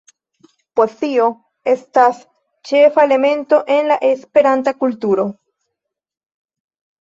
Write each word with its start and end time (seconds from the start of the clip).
Poezio 0.77 1.25
estas 1.73 2.21
ĉefa 2.69 3.03
elemento 3.09 3.61
en 3.75 3.91
la 3.93 3.99
Esperanta 4.09 4.75
kulturo. 4.81 5.27